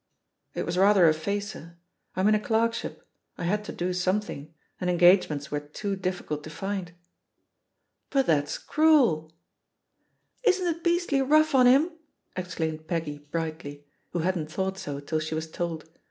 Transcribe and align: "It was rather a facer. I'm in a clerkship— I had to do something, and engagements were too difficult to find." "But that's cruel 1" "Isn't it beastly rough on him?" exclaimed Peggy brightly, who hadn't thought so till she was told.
"It 0.55 0.65
was 0.65 0.79
rather 0.79 1.07
a 1.07 1.13
facer. 1.13 1.77
I'm 2.15 2.27
in 2.27 2.33
a 2.33 2.39
clerkship— 2.39 3.07
I 3.37 3.43
had 3.43 3.63
to 3.65 3.71
do 3.71 3.93
something, 3.93 4.51
and 4.79 4.89
engagements 4.89 5.51
were 5.51 5.59
too 5.59 5.95
difficult 5.95 6.43
to 6.43 6.49
find." 6.49 6.93
"But 8.09 8.25
that's 8.25 8.57
cruel 8.57 9.25
1" 9.25 9.31
"Isn't 10.45 10.75
it 10.77 10.83
beastly 10.83 11.21
rough 11.21 11.53
on 11.53 11.67
him?" 11.67 11.91
exclaimed 12.35 12.87
Peggy 12.87 13.19
brightly, 13.29 13.85
who 14.09 14.21
hadn't 14.25 14.51
thought 14.51 14.79
so 14.79 14.99
till 14.99 15.19
she 15.19 15.35
was 15.35 15.51
told. 15.51 15.87